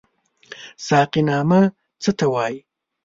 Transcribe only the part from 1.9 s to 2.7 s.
څه ته وايي؟